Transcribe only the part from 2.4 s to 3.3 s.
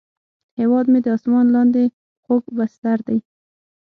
بستر دی